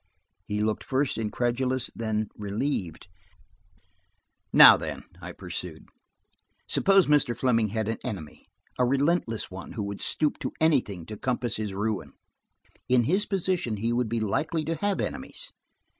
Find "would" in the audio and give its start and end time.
9.83-10.01, 13.93-14.09